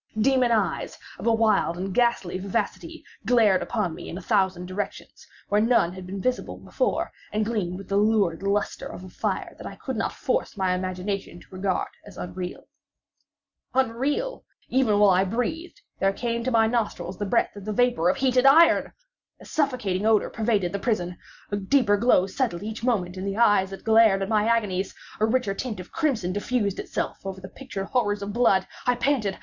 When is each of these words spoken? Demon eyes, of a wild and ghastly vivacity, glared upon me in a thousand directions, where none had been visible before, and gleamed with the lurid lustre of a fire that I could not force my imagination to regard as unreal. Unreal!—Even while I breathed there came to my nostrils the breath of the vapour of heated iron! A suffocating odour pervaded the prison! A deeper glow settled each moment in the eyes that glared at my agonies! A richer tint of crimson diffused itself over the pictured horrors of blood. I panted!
Demon 0.19 0.51
eyes, 0.51 0.97
of 1.19 1.27
a 1.27 1.31
wild 1.31 1.77
and 1.77 1.93
ghastly 1.93 2.35
vivacity, 2.39 3.03
glared 3.27 3.61
upon 3.61 3.93
me 3.93 4.09
in 4.09 4.17
a 4.17 4.21
thousand 4.27 4.65
directions, 4.65 5.27
where 5.47 5.61
none 5.61 5.93
had 5.93 6.07
been 6.07 6.19
visible 6.19 6.57
before, 6.57 7.11
and 7.31 7.45
gleamed 7.45 7.77
with 7.77 7.87
the 7.87 7.97
lurid 7.97 8.41
lustre 8.41 8.87
of 8.87 9.03
a 9.03 9.09
fire 9.09 9.53
that 9.59 9.67
I 9.67 9.75
could 9.75 9.95
not 9.95 10.11
force 10.13 10.57
my 10.57 10.73
imagination 10.73 11.39
to 11.41 11.45
regard 11.55 11.89
as 12.03 12.17
unreal. 12.17 12.67
Unreal!—Even 13.75 14.97
while 14.97 15.11
I 15.11 15.23
breathed 15.23 15.81
there 15.99 16.11
came 16.13 16.43
to 16.45 16.49
my 16.51 16.65
nostrils 16.65 17.19
the 17.19 17.25
breath 17.27 17.55
of 17.55 17.65
the 17.65 17.71
vapour 17.71 18.09
of 18.09 18.17
heated 18.17 18.47
iron! 18.47 18.93
A 19.39 19.45
suffocating 19.45 20.07
odour 20.07 20.31
pervaded 20.31 20.73
the 20.73 20.79
prison! 20.79 21.19
A 21.51 21.57
deeper 21.57 21.95
glow 21.97 22.25
settled 22.25 22.63
each 22.63 22.83
moment 22.83 23.17
in 23.17 23.23
the 23.23 23.37
eyes 23.37 23.69
that 23.69 23.83
glared 23.83 24.23
at 24.23 24.29
my 24.29 24.45
agonies! 24.47 24.95
A 25.19 25.27
richer 25.27 25.53
tint 25.53 25.79
of 25.79 25.91
crimson 25.91 26.33
diffused 26.33 26.79
itself 26.79 27.23
over 27.23 27.39
the 27.39 27.47
pictured 27.47 27.85
horrors 27.85 28.23
of 28.23 28.33
blood. 28.33 28.65
I 28.87 28.95
panted! 28.95 29.37